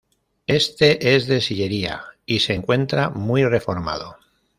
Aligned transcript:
Este 0.47 1.13
es 1.15 1.27
de 1.27 1.41
sillería 1.41 2.01
y 2.25 2.39
se 2.39 2.55
encuentra 2.55 3.11
muy 3.11 3.45
reformado. 3.45 4.17